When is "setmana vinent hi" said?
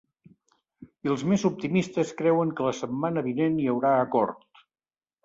2.79-3.69